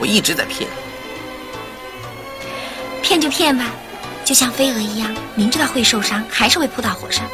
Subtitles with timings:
[0.00, 0.68] 我一直在骗
[3.02, 3.66] 骗就骗吧
[4.24, 7.24] 就像飞蛾一样明知道会受伤还是会扑到火上。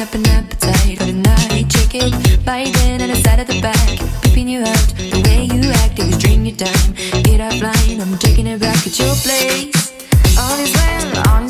[0.00, 2.10] Cooking up an appetite for the night Chicken.
[2.42, 4.22] Biting on the side of the back.
[4.22, 8.16] Peeping you out, the way you act It was dream your time, get offline I'm
[8.16, 9.92] taking it back at your place.
[10.38, 11.49] All is well, on.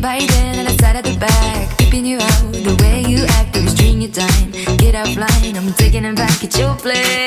[0.00, 2.52] By then on the side of the back, keeping you out.
[2.52, 4.50] The way you act, I'm string your time.
[4.78, 7.19] Get offline, I'm taking it back at your place.